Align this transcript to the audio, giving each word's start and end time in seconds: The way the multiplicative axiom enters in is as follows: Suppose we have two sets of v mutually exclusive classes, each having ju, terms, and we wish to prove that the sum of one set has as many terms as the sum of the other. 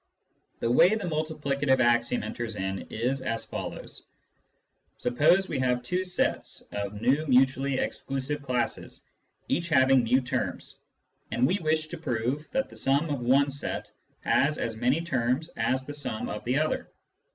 The 0.61 0.71
way 0.71 0.95
the 0.95 1.03
multiplicative 1.03 1.79
axiom 1.79 2.23
enters 2.23 2.55
in 2.55 2.87
is 2.89 3.21
as 3.21 3.43
follows: 3.45 4.07
Suppose 4.97 5.47
we 5.47 5.59
have 5.59 5.83
two 5.83 6.03
sets 6.03 6.61
of 6.71 6.93
v 6.93 7.23
mutually 7.27 7.77
exclusive 7.77 8.41
classes, 8.41 9.03
each 9.47 9.69
having 9.69 10.03
ju, 10.03 10.19
terms, 10.21 10.79
and 11.29 11.45
we 11.45 11.59
wish 11.59 11.85
to 11.89 11.99
prove 11.99 12.47
that 12.49 12.67
the 12.67 12.77
sum 12.77 13.11
of 13.11 13.19
one 13.21 13.51
set 13.51 13.91
has 14.21 14.57
as 14.57 14.75
many 14.75 15.01
terms 15.01 15.49
as 15.55 15.85
the 15.85 15.93
sum 15.93 16.29
of 16.29 16.43
the 16.45 16.57
other. 16.57 16.89